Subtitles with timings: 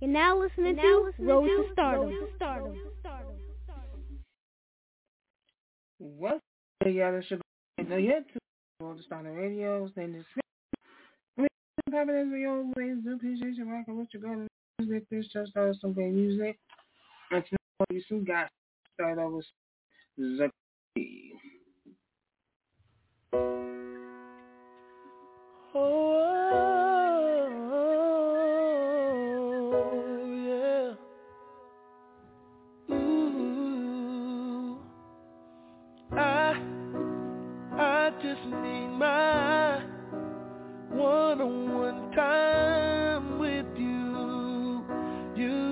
[0.00, 2.00] You're now listening You're now to listening Road to, to Stardom.
[2.02, 2.72] Road to Stardom.
[5.98, 6.40] What?
[6.86, 7.40] Yeah, that's your
[7.88, 8.38] no, you had to
[8.80, 9.90] Road to Stardom Radio.
[9.96, 10.24] Then this
[11.90, 13.14] popping as we always do.
[13.14, 14.46] Appreciate you rocking with your gun
[14.78, 15.04] music.
[15.10, 16.58] This just started some great music.
[17.30, 18.48] And tonight you some guys
[18.94, 19.40] start over
[20.36, 21.32] Zaki.
[25.74, 26.77] Oh,
[38.28, 39.80] just need my
[40.90, 44.84] one-on-one time with you,
[45.34, 45.62] you,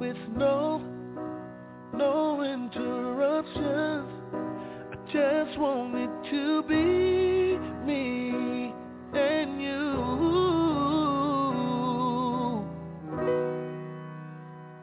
[0.00, 0.82] with no,
[1.94, 4.10] no interruptions.
[4.90, 8.74] I just want it to be me
[9.14, 9.90] and you.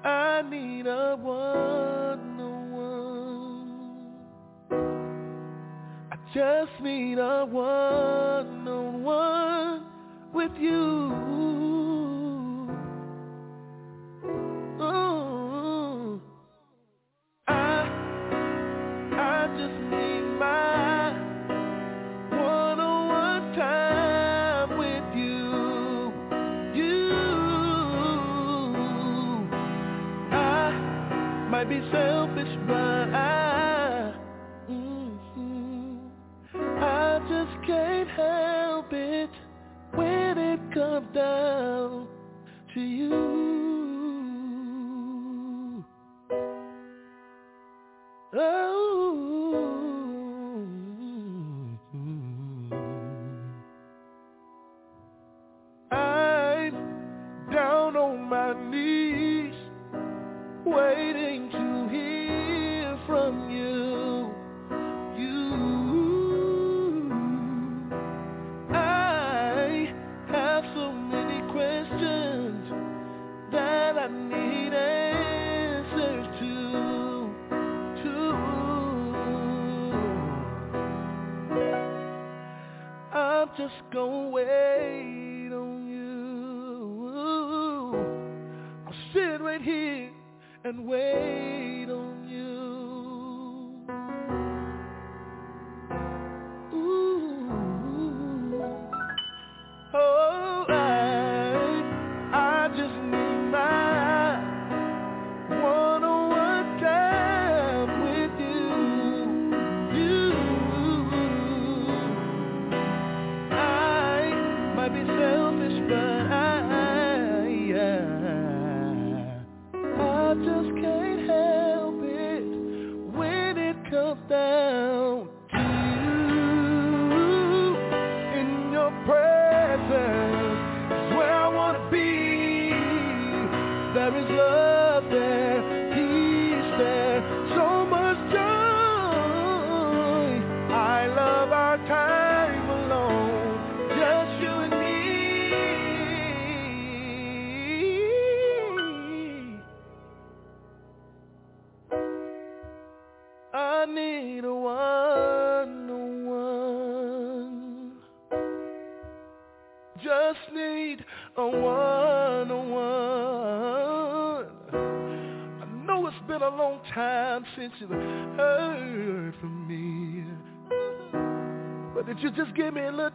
[0.05, 1.17] I need a
[6.37, 8.45] just need a one-on-one
[10.31, 11.56] with you.
[41.15, 41.96] It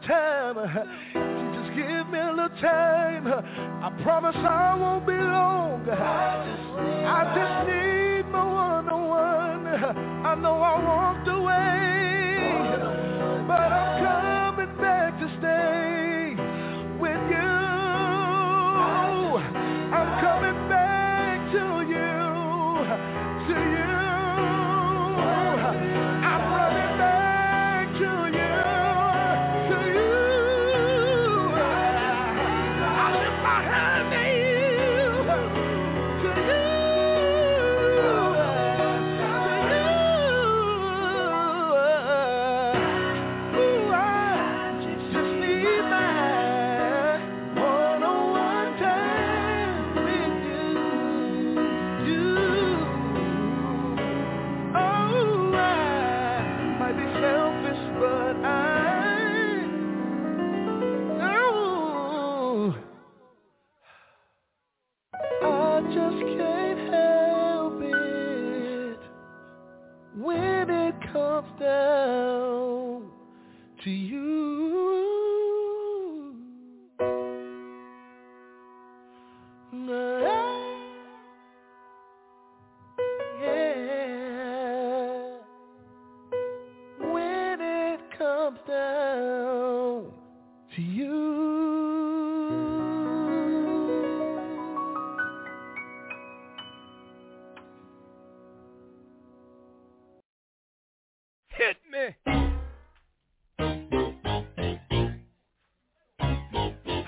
[0.07, 0.57] time,
[1.55, 5.22] just give me a little time, I promise I won't be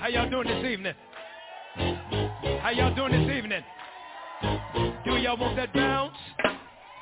[0.05, 0.93] How y'all doing this evening?
[2.61, 3.63] How y'all doing this evening?
[5.03, 6.15] Do y'all want that bounce?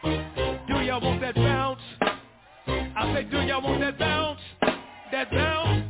[0.02, 1.82] Do y'all want that bounce?
[2.66, 4.40] I say, do y'all want that bounce?
[5.12, 5.84] That bounce?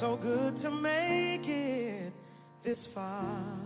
[0.00, 2.12] So good to make it
[2.64, 3.58] this far.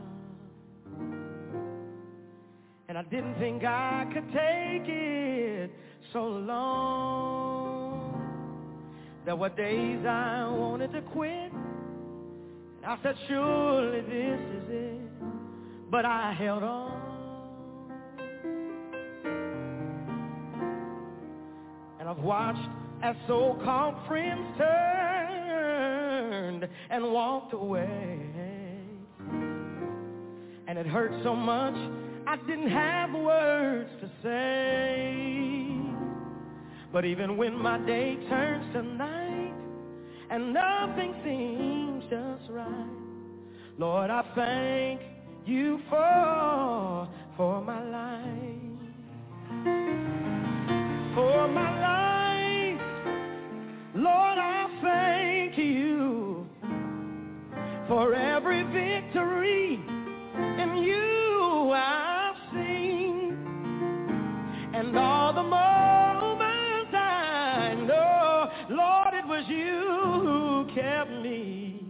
[2.88, 5.70] And I didn't think I could take it
[6.12, 7.52] so long.
[9.24, 11.52] There were days I wanted to quit.
[11.52, 15.00] And I said, surely this is it.
[15.90, 17.00] But I held on.
[22.00, 22.68] And I've watched
[23.02, 24.46] as so-called friends
[26.62, 28.18] turned and walked away.
[30.66, 31.74] And it hurt so much
[32.26, 35.76] I didn't have words to say.
[36.92, 39.54] But even when my day turns to night
[40.30, 42.86] and nothing seems just right,
[43.78, 45.00] Lord, I thank
[45.46, 48.58] you for, for my life.
[51.14, 52.80] For my life,
[53.94, 54.61] Lord, I
[57.92, 63.36] for every victory in you I've seen
[64.74, 69.90] and all the moments I know, Lord, it was you
[70.24, 71.84] who kept me.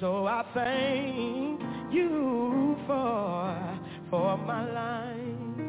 [0.00, 1.60] So I thank
[1.92, 5.60] you for, for my life.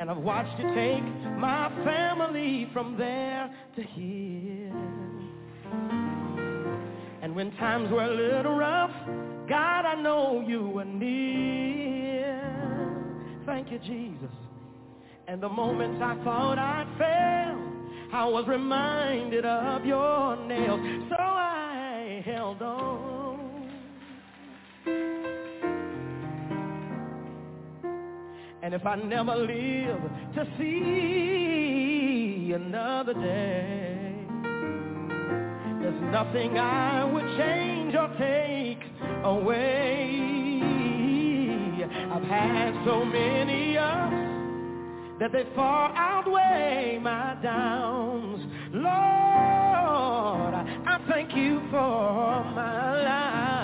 [0.00, 1.04] And I've watched you take
[1.36, 4.83] my family from there to here.
[7.34, 8.92] When times were a little rough,
[9.48, 12.40] God, I know you were near.
[13.44, 14.30] Thank you, Jesus.
[15.26, 17.58] And the moments I thought I'd fail,
[18.12, 20.78] I was reminded of your nails.
[21.10, 23.24] So I held on.
[28.62, 30.00] And if I never live
[30.36, 33.93] to see another day,
[36.00, 38.80] there's nothing I would change or take
[39.24, 40.20] away.
[42.12, 44.14] I've had so many ups
[45.20, 48.40] that they far outweigh my downs.
[48.72, 50.54] Lord,
[50.86, 53.63] I thank you for my life,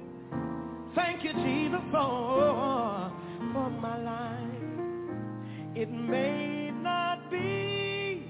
[1.35, 3.11] you Jesus, for,
[3.53, 4.47] for my life.
[5.75, 8.23] It may not be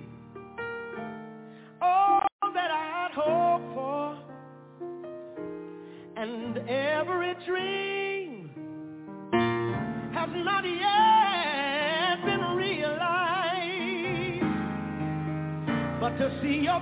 [1.82, 2.22] all
[2.54, 4.18] that I'd hoped for,
[6.18, 8.50] and every dream
[10.14, 13.02] has not yet been realized.
[16.00, 16.81] But to see your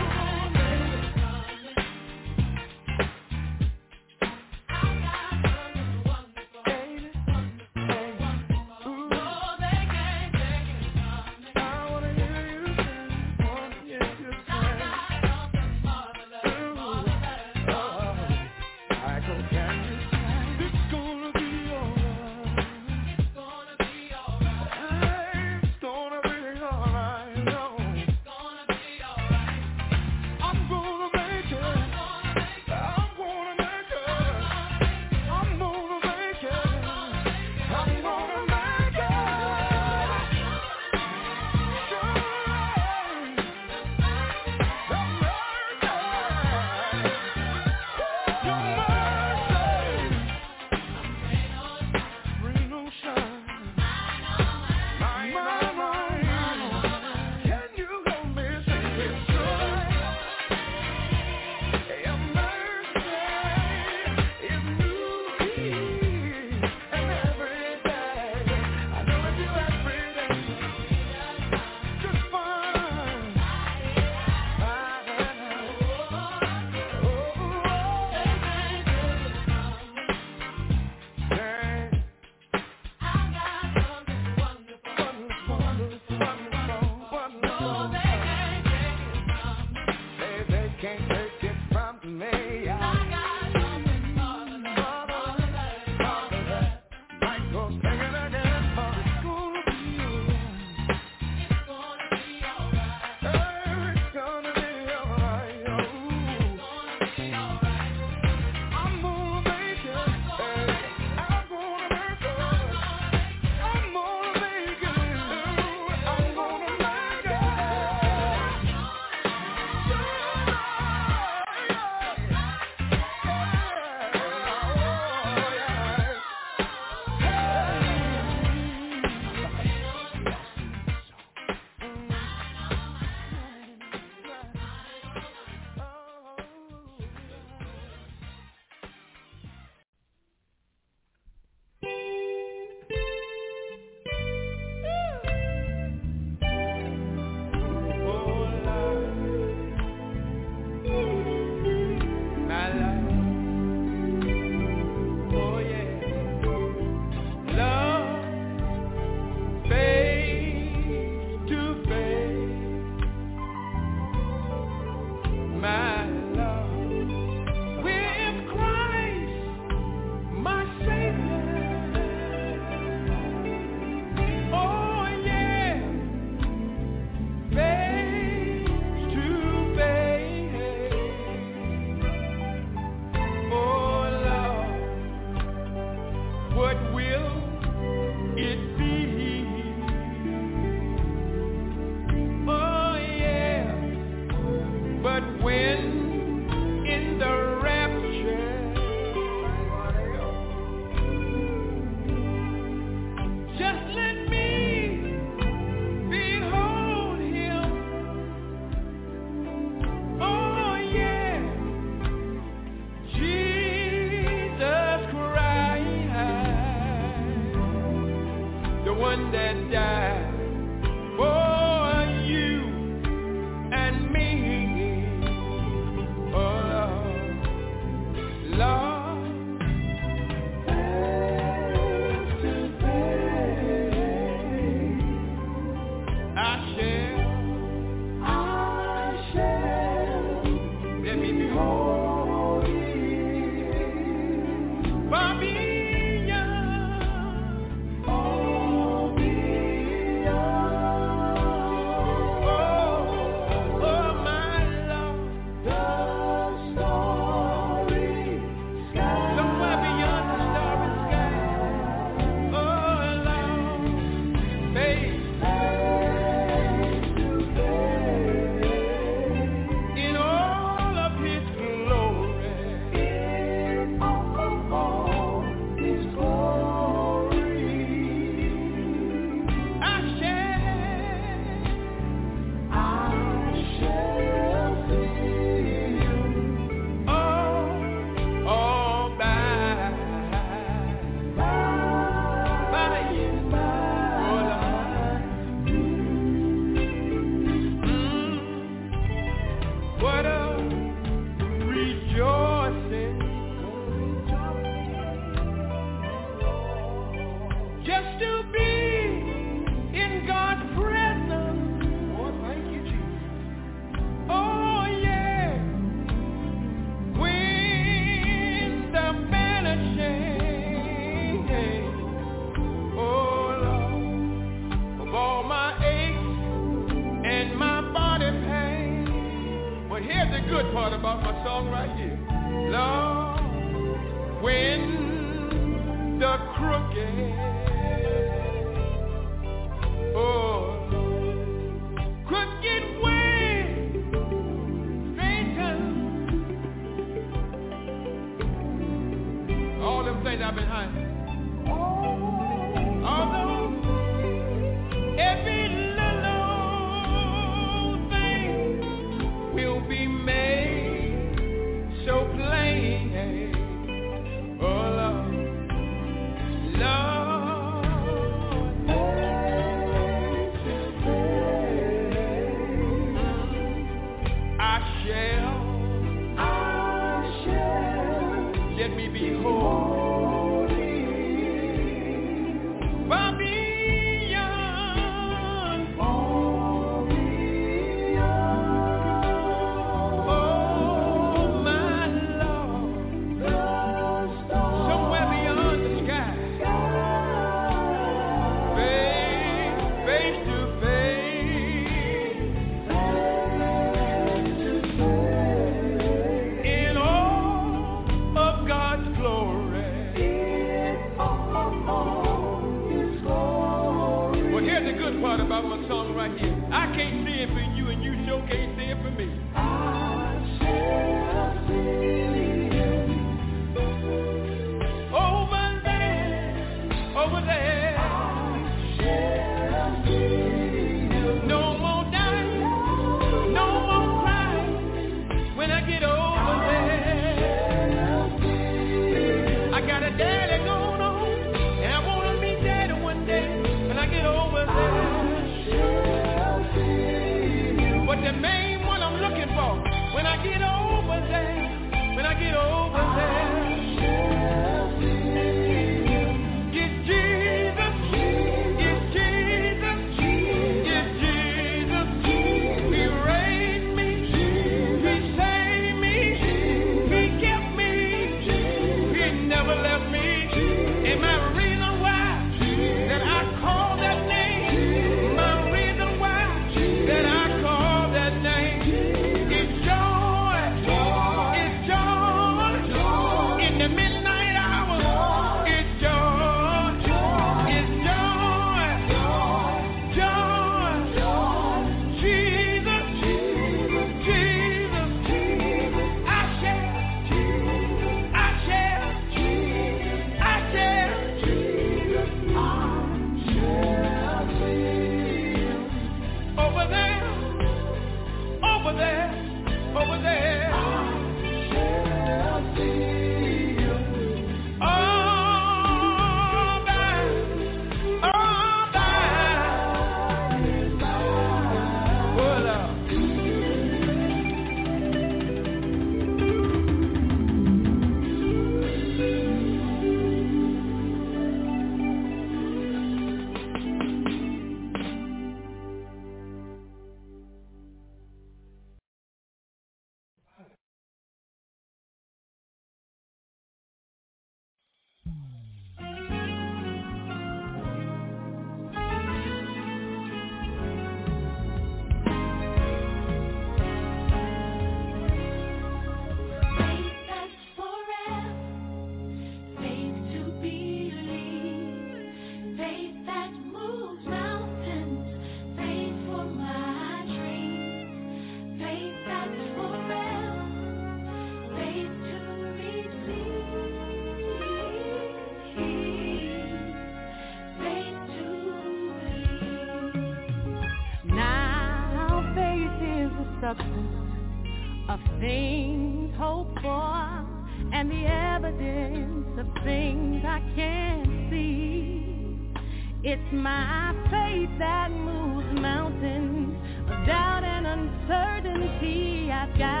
[590.51, 592.75] I can see.
[593.23, 596.77] It's my faith that moves mountains
[597.09, 599.49] of doubt and uncertainty.
[599.49, 600.00] I've got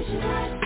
[0.00, 0.59] It's right.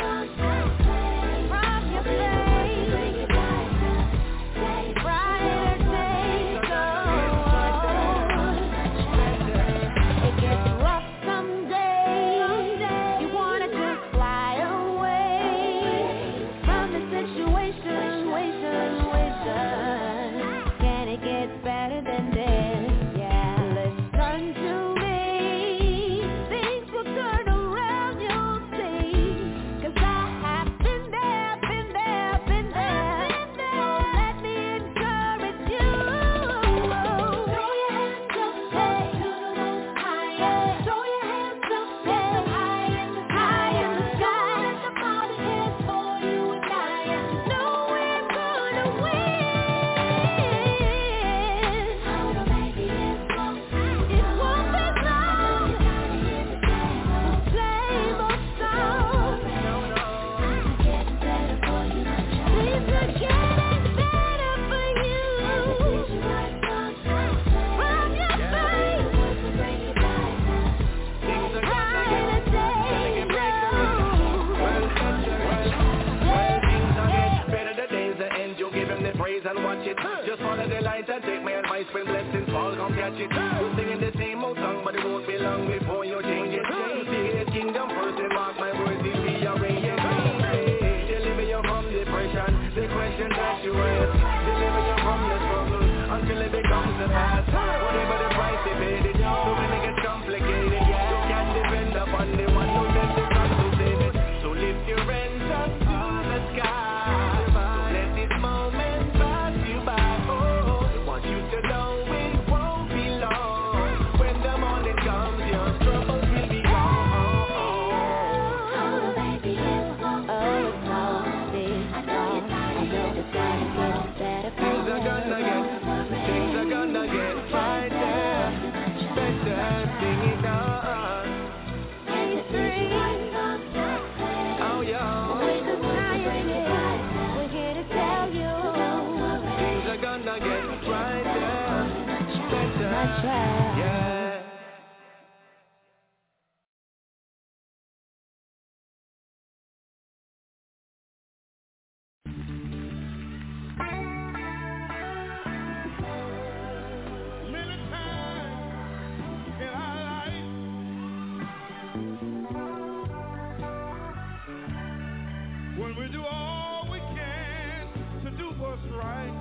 [165.76, 167.88] when we do all we can
[168.24, 169.32] to do what's right.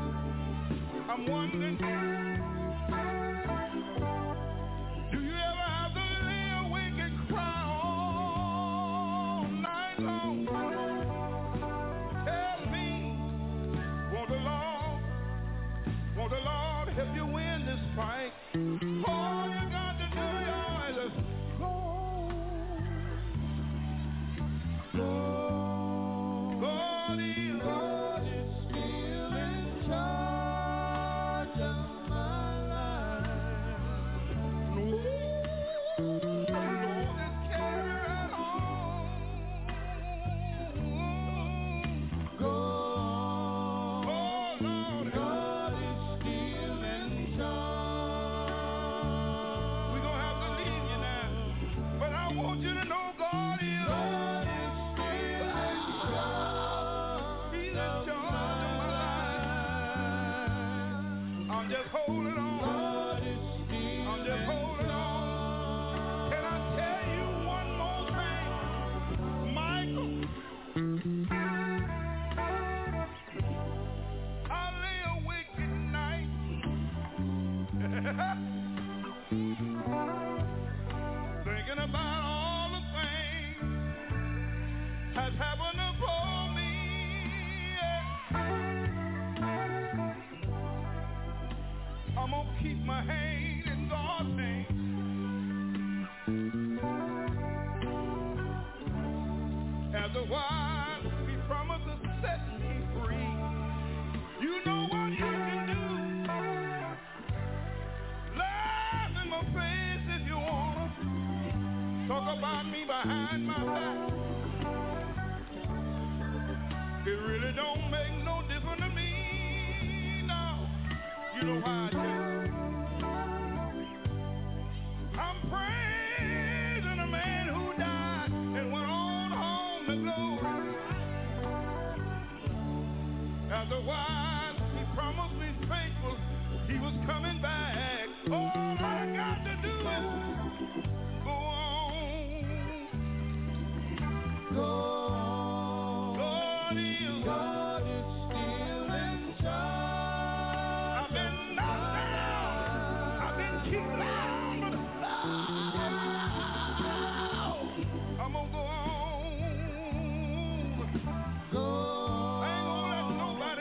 [1.09, 2.52] I'm wondering.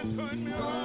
[0.02, 0.81] couldn't be right.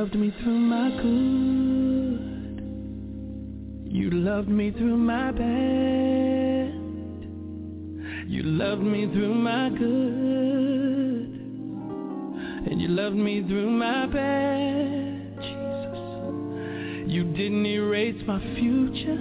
[0.00, 2.62] loved me through my good.
[3.84, 6.72] You loved me through my bad.
[8.26, 11.28] You loved me through my good.
[12.70, 15.36] And you loved me through my bad.
[15.36, 15.98] Jesus.
[17.12, 19.18] You didn't erase my future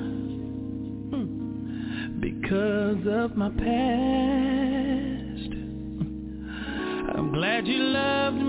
[1.12, 3.60] hmm, because of my past.
[7.18, 8.49] I'm glad you loved me.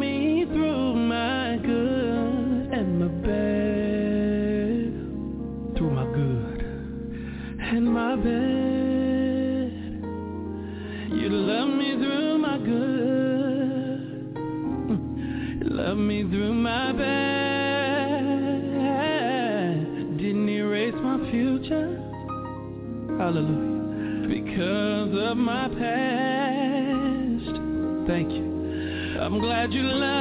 [29.73, 30.20] you love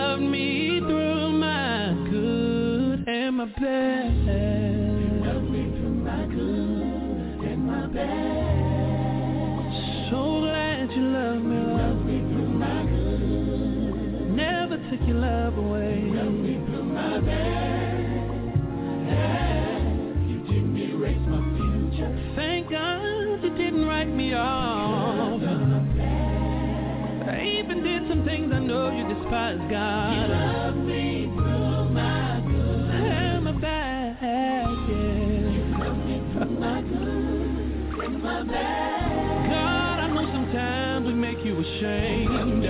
[41.80, 42.64] ashamed.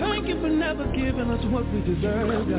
[0.00, 2.50] Thank you for never giving us what we deserve.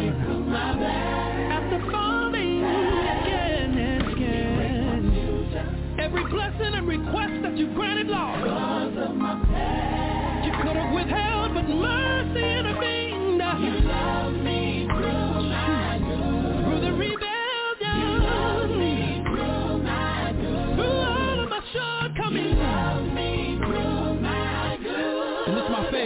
[1.51, 8.39] After falling again and again, every blessing and request that you granted, Lord,
[10.45, 12.46] you could have withheld, but mercy.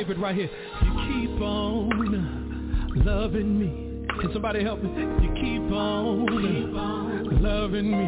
[0.01, 0.49] favorite right here.
[0.83, 4.07] You keep on loving me.
[4.19, 4.89] Can somebody help me?
[4.89, 6.25] You keep on,
[7.39, 8.07] loving me.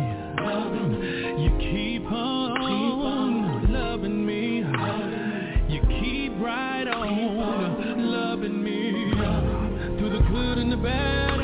[1.44, 4.64] You keep on, loving me.
[5.72, 9.12] You keep right on, loving me.
[10.00, 11.41] Through the good and the bad,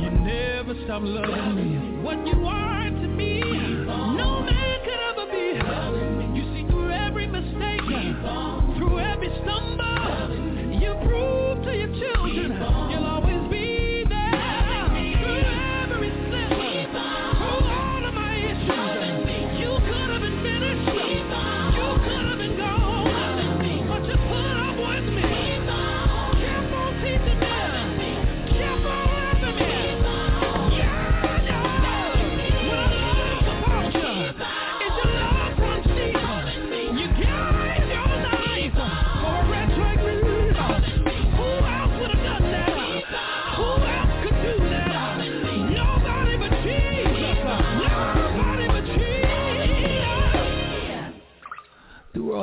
[0.00, 2.02] you never stop loving me.
[2.02, 2.69] What you are.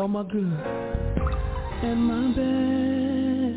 [0.08, 0.60] all my good
[1.84, 3.56] and my bad.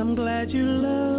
[0.00, 1.13] I'm glad you love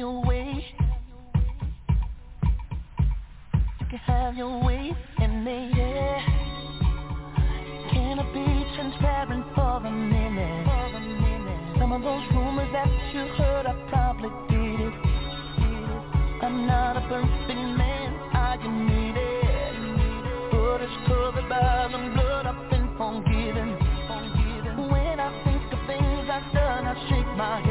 [0.00, 0.64] your way.
[3.80, 5.70] You can have your way in me.
[5.76, 6.24] Yeah.
[7.92, 8.46] Can I be
[8.76, 10.66] transparent for a minute?
[11.78, 14.94] Some of those rumors that you heard, I probably did it.
[16.44, 20.50] I'm not a perfect man, I can need it.
[20.50, 23.68] But it's covered by the blood I've been forgiven.
[24.88, 27.69] When I think of things I've done, I shake my head.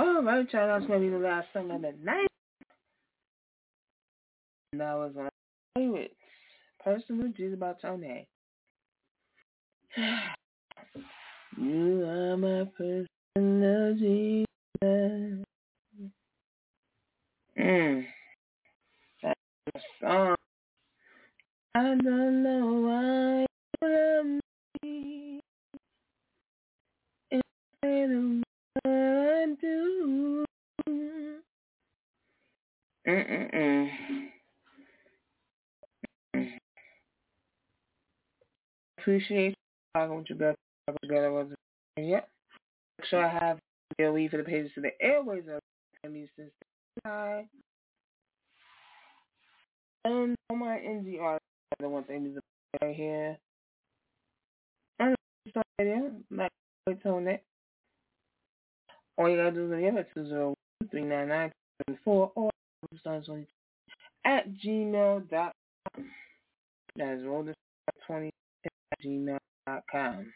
[0.00, 0.66] All right, y'all.
[0.66, 2.26] That's gonna be the last song of the night.
[4.72, 6.10] And that was on with
[6.82, 8.26] personal Jesus about Tony.
[11.58, 14.46] You are my personal Jesus.
[17.58, 18.06] Mm.
[19.22, 19.40] That's
[19.74, 20.36] a song.
[21.74, 23.46] I don't know why
[23.82, 24.40] you love
[24.82, 25.40] me.
[27.30, 28.10] Instead
[28.76, 30.44] of what I do.
[33.06, 33.88] Mm-mm-mm.
[38.98, 39.54] Appreciate
[39.94, 40.54] talking with you guys
[41.02, 41.48] together was
[41.96, 42.28] yet.
[42.98, 43.58] Make sure I have
[43.98, 46.50] your leave for the pages to the airways of me since
[47.04, 47.48] time.
[50.04, 51.38] And on my NGR,
[51.78, 52.38] the one thing is
[52.82, 53.38] right here.
[54.98, 55.14] I'm
[55.52, 56.50] sorry, like
[56.86, 57.42] wait on it.
[59.20, 59.72] All you gotta do is
[60.92, 61.52] nine nine
[61.86, 62.50] seven four or
[64.24, 65.52] at gmail dot
[65.94, 66.06] com.
[66.96, 67.42] That is roll
[68.06, 68.30] twenty
[68.64, 68.72] at
[69.04, 69.36] gmail
[69.66, 70.32] dot com.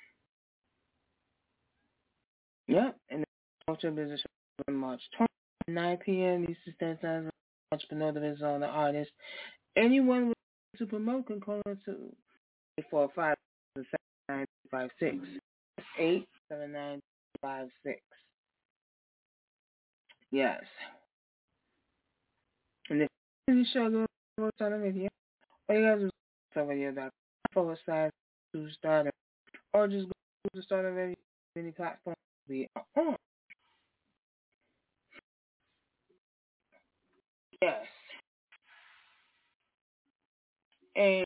[2.69, 3.27] Yep, and the
[3.67, 4.21] culture business
[4.69, 5.29] on March 20,
[5.69, 6.43] 9 p.m.
[6.43, 7.31] Eastern Standard Time.
[7.73, 9.11] Entrepreneur is on the artist.
[9.77, 10.37] Anyone with
[10.79, 11.93] to promote can call us to
[12.79, 13.35] 845
[13.77, 15.45] 7956.
[20.35, 20.35] 87956.
[20.35, 20.61] Yes.
[22.91, 23.09] And if
[23.49, 25.09] you show go on the video,
[25.69, 26.11] all you guys do is
[26.69, 27.11] video.com
[27.53, 28.11] forward slash
[28.53, 29.11] to starter
[29.73, 30.13] or just go
[30.55, 31.15] to start a video
[31.57, 32.17] any platform
[32.49, 33.17] we are on.
[37.63, 37.87] Yes.
[40.97, 41.25] And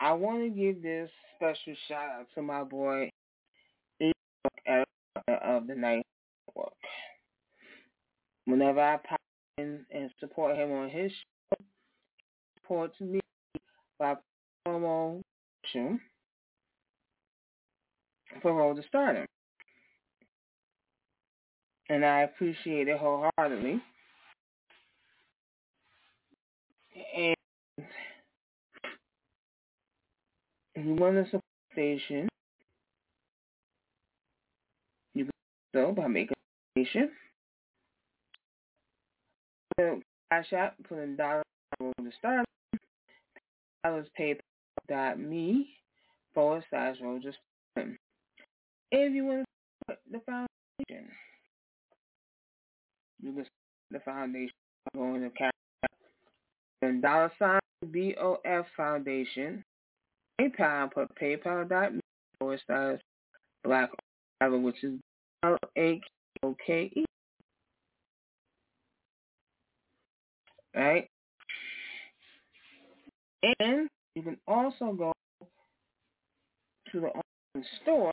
[0.00, 3.10] I want to give this special shout out to my boy,
[5.42, 6.04] of the Night
[6.48, 6.72] Network.
[8.46, 9.20] Whenever I pop
[9.58, 11.64] in and support him on his show, he
[12.60, 13.20] supports me
[13.98, 14.14] by
[14.64, 16.00] promotion
[18.40, 19.26] for Road to Stardom.
[21.88, 23.80] And I appreciate it wholeheartedly.
[27.16, 27.36] And
[30.74, 31.42] if you want to support
[31.72, 32.28] station,
[35.14, 35.32] you can
[35.72, 36.34] do so by making
[36.76, 37.10] a donation.
[39.78, 41.42] Cash App put in dollar
[41.80, 42.46] road to start.
[43.84, 45.68] Dollars paypal.me
[46.34, 47.32] forward slash to
[47.74, 47.88] start.
[48.90, 49.46] If you want to
[49.84, 51.10] support the foundation,
[53.22, 53.48] you can support
[53.90, 54.54] the foundation
[54.94, 55.90] going to cash App
[56.82, 59.62] and dollar sign BOF Foundation.
[60.40, 62.00] PayPal, put paypal.me
[62.38, 62.98] forward slash
[63.64, 63.90] black
[64.40, 64.98] which is
[65.42, 65.56] L
[70.76, 71.08] Right?
[73.60, 75.12] And you can also go
[76.92, 78.12] to the online store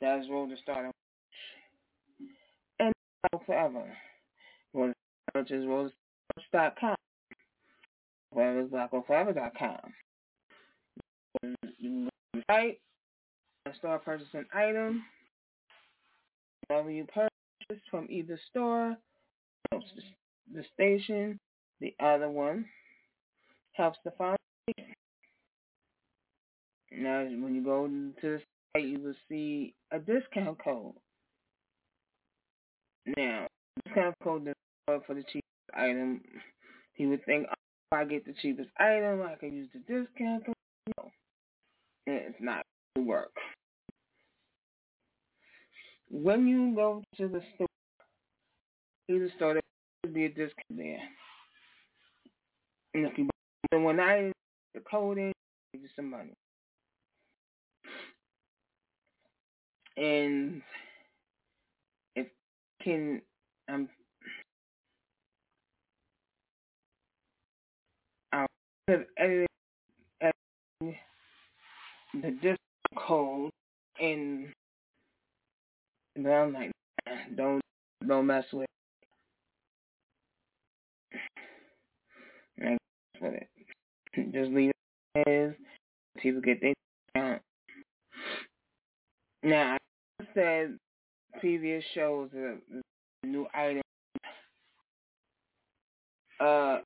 [0.00, 0.92] that's Road to Stardom
[2.78, 2.92] and
[3.44, 3.84] forever.
[4.72, 4.94] Road
[5.34, 6.96] which is road.com.
[8.32, 9.78] Wherever is blackforever.com.
[11.42, 12.80] You can go to the site
[13.66, 15.02] and start purchasing items.
[16.68, 18.96] Whatever you purchase from either store,
[20.54, 21.38] the station,
[21.80, 22.66] the other one
[23.72, 24.94] helps the foundation.
[26.92, 28.42] Now, when you go to the
[28.74, 30.94] site, you will see a discount code.
[33.16, 33.46] Now,
[33.84, 34.54] discount code is
[34.86, 35.44] for the cheapest
[35.74, 36.20] item.
[36.94, 37.54] He would think, oh,
[37.92, 40.54] if I get the cheapest item, I can use the discount code.
[40.98, 41.10] No,
[42.06, 42.64] it's not
[42.94, 43.32] going to work.
[46.10, 47.68] When you go to the store,
[49.08, 49.62] either store, should
[50.10, 51.00] be a discount there.
[52.94, 53.28] And if you
[53.70, 54.32] buy one item,
[54.74, 55.32] the code in,
[55.72, 56.34] give you some money.
[59.96, 60.62] And
[62.16, 62.26] if
[62.82, 63.22] can
[63.68, 63.88] um
[68.32, 68.46] I'll
[68.88, 69.46] edit,
[70.20, 70.36] edit
[72.14, 72.58] the discount
[72.96, 73.50] code
[76.16, 76.70] but I'm like,
[77.36, 77.60] don't
[78.06, 78.66] don't mess with
[82.60, 83.48] with it.
[84.32, 84.70] Just leave
[85.14, 85.54] it as
[86.22, 86.74] people get their
[87.14, 87.42] discount.
[89.42, 89.76] Now,
[90.20, 90.78] I said
[91.40, 92.58] previous shows the
[93.24, 93.82] new item
[96.40, 96.78] uh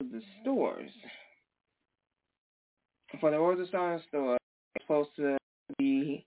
[0.00, 0.90] the stores.
[3.20, 4.36] For the Rosa Star store,
[4.74, 5.36] it's supposed to
[5.78, 6.24] be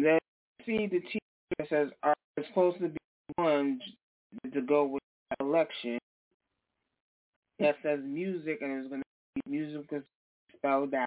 [0.00, 0.24] let's
[0.66, 1.18] see the T
[1.58, 1.88] that says
[2.36, 2.96] it's supposed to be
[3.36, 3.80] one
[4.52, 5.02] to go with
[5.38, 5.98] the election
[7.60, 10.02] that says music and it's going to be music
[10.56, 11.06] spelled out.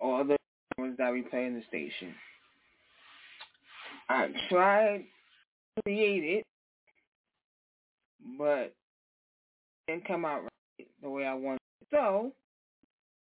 [0.00, 0.36] All the
[0.78, 2.14] ones that we play in the station.
[4.08, 5.04] I tried
[5.76, 6.44] to create it,
[8.38, 8.74] but it
[9.88, 11.58] didn't come out right the way I wanted.
[11.90, 12.32] So,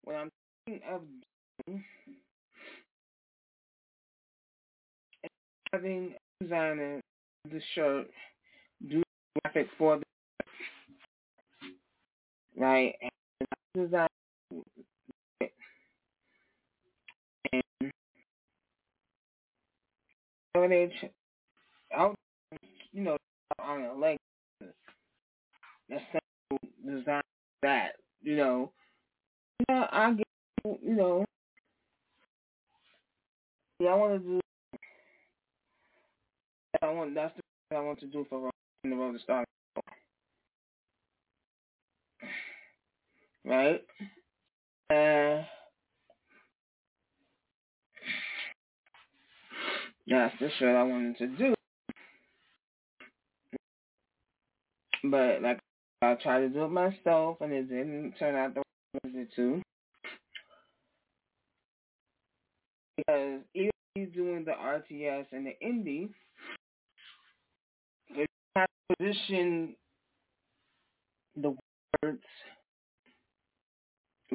[0.04, 0.30] what I'm
[0.66, 1.02] thinking of
[1.66, 1.84] doing
[5.24, 5.32] is
[5.74, 7.02] having a designer
[7.52, 8.08] the shirt
[8.90, 9.02] do
[9.44, 10.04] graphic for the
[12.58, 12.96] right?
[13.02, 13.12] And
[13.76, 14.08] design
[17.54, 17.92] and
[20.54, 20.92] when they
[21.96, 22.16] out
[22.92, 23.18] you know
[23.62, 24.18] on a leg
[25.90, 27.22] same design
[27.62, 28.72] that you know.
[29.70, 30.28] Know I get
[30.84, 31.26] you know
[33.80, 34.40] yeah I want to do
[36.82, 38.52] I want that's the I want to do for
[38.84, 39.48] the road to start
[43.48, 43.82] right
[44.92, 45.44] uh
[50.08, 51.54] That's the shirt I wanted to do.
[55.04, 55.60] But like
[56.02, 58.64] I tried to do it myself and it didn't turn out the way
[58.94, 59.62] I wanted it to.
[62.96, 66.10] Because even he's doing the RTS and the indie,
[68.16, 68.26] you
[68.56, 69.76] have to position
[71.36, 71.56] the
[72.02, 72.24] words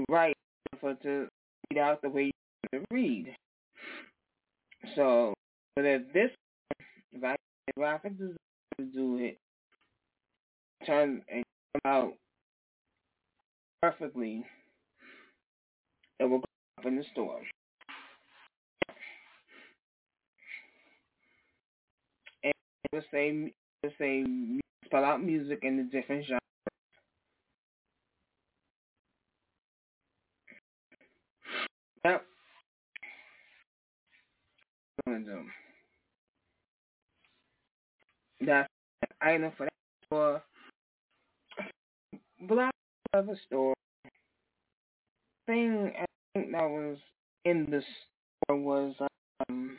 [0.08, 0.36] right
[0.80, 1.28] for to
[1.70, 2.32] read out the way you
[2.72, 3.36] want to read.
[4.96, 5.34] So
[5.76, 6.30] but if this,
[7.12, 7.36] if I
[7.76, 8.36] graphic design
[8.78, 9.38] to do it,
[10.86, 11.44] turn and
[11.84, 12.12] come out
[13.80, 14.44] perfectly,
[16.20, 16.44] it will go
[16.78, 17.40] up in the store.
[22.44, 22.52] And
[23.10, 23.52] say, it
[23.82, 24.24] will say,
[24.84, 26.51] spell out music in the different genres.
[32.04, 32.24] Yep.
[35.06, 35.42] I'm gonna.
[38.40, 38.68] That's
[39.02, 39.72] an item for that
[40.06, 40.42] store.
[42.48, 42.72] Black
[43.14, 43.74] other store.
[45.46, 46.98] Thing I think that was
[47.44, 48.94] in the store was
[49.48, 49.78] um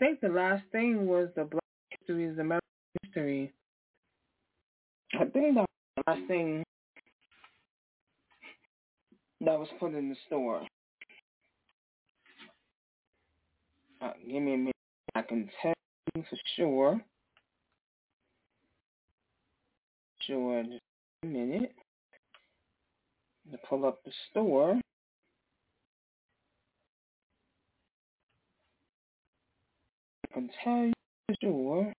[0.00, 2.60] I think the last thing was the Black History is American
[3.02, 3.52] History.
[5.14, 5.66] I think that was
[5.96, 6.64] the last thing
[9.40, 10.62] that was put in the store.
[14.00, 14.74] Uh, give me a minute.
[15.14, 15.74] I can tell
[16.14, 17.00] you for sure.
[20.26, 20.82] Sure, just
[21.24, 21.72] a minute.
[23.52, 24.78] To pull up the store.
[30.24, 30.92] I can tell you
[31.28, 31.92] for sure.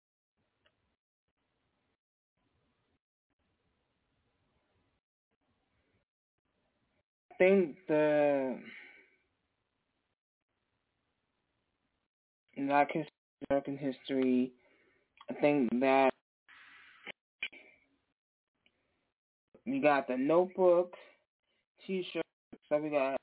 [7.40, 8.58] Think the
[12.58, 13.10] Black history,
[13.50, 14.52] American history.
[15.30, 16.10] I think that
[19.66, 20.94] we got the notebook,
[21.86, 22.22] T-shirt.
[22.68, 23.16] So we got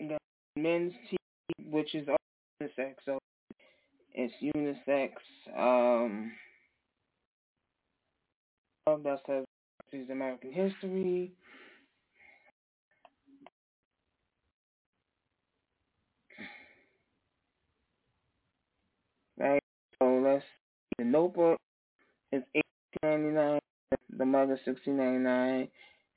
[0.00, 0.18] the
[0.56, 1.16] men's tee,
[1.70, 2.08] which is
[2.60, 2.94] unisex.
[3.06, 3.18] So
[4.12, 5.12] it's unisex.
[5.56, 6.32] Um,
[8.86, 9.43] that
[9.94, 11.32] says American history.
[19.38, 19.62] right?
[20.00, 20.44] So let's
[20.98, 21.58] the notebook
[22.32, 22.62] is eight
[23.02, 23.60] ninety nine,
[24.16, 25.68] the mother sixteen ninety nine.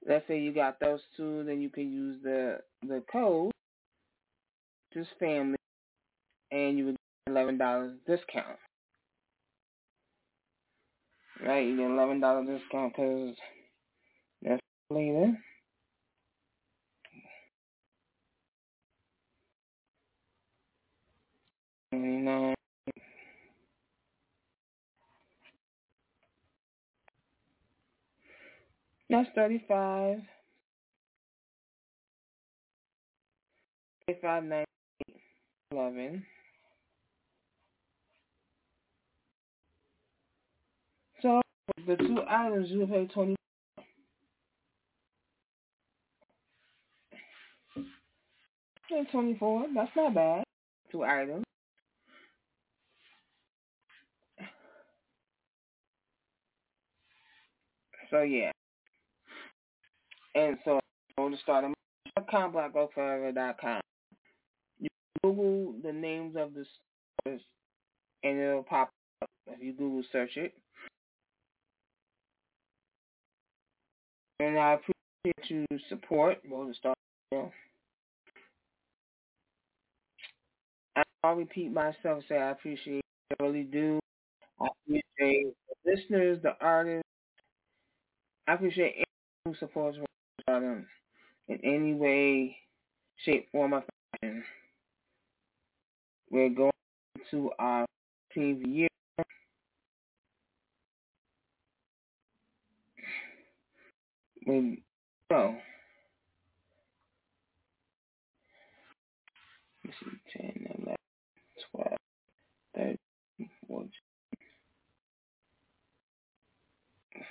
[0.08, 3.52] Let's say you got those two, then you can use the the code,
[4.94, 5.58] just family,
[6.52, 6.96] and you would
[7.26, 8.58] get eleven dollars discount.
[11.46, 13.36] Right, you get eleven dollars discount because
[14.90, 15.38] later.
[21.92, 22.56] Ninety nine.
[29.10, 30.20] That's 35.
[34.08, 34.66] 35, 98,
[35.72, 36.26] 11.
[41.22, 41.42] So
[41.86, 43.36] the two items you pay 20.
[48.90, 49.68] 24.
[49.76, 50.44] That's not bad.
[50.92, 51.44] Two items.
[58.10, 58.52] So yeah.
[60.36, 60.80] And so
[61.18, 61.74] I want to start a
[62.22, 63.82] Blackcom, blakokeforever.com.
[64.80, 64.88] You
[65.24, 66.66] Google the names of the
[67.22, 67.42] stores
[68.24, 68.90] and it'll pop
[69.22, 70.54] up if you Google search it.
[74.40, 76.94] And I appreciate you support Roll the Star.
[81.24, 83.02] I'll repeat myself say I appreciate
[83.40, 84.00] I really do.
[84.62, 85.54] I appreciate
[85.86, 87.04] the listeners, the artists.
[88.48, 89.06] I appreciate anyone
[89.46, 90.08] who supports Roll
[91.50, 92.58] in any way,
[93.18, 93.84] shape, form, or
[94.22, 94.44] fashion.
[96.30, 96.72] We're going
[97.32, 97.86] to our
[98.36, 98.88] 15th year.
[104.48, 104.82] We
[105.30, 105.58] go.
[109.88, 110.96] This is 10, 11,
[111.72, 111.88] 12,
[112.76, 112.98] 13,
[113.70, 113.90] 14,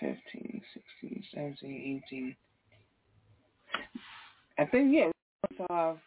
[0.01, 0.63] 15,
[1.03, 2.37] 16, 17, 18.
[4.59, 5.11] I think, yeah,
[5.69, 6.01] our,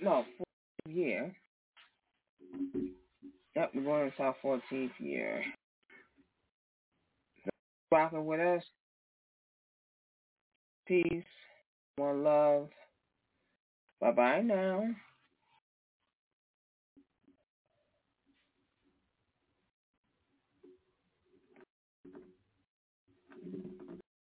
[0.00, 1.32] no, 14th year.
[3.54, 5.44] Yep, we're going into our 14th year.
[7.92, 8.62] Rocking with us.
[10.88, 11.22] Peace.
[11.96, 12.70] More love.
[14.00, 14.82] Bye-bye now.